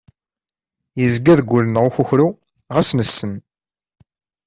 Yezga 0.99 1.33
deg 1.39 1.49
wul-nneɣ 1.51 1.85
ukukru 1.89 2.27
ɣas 2.73 2.89
nessen. 2.93 3.33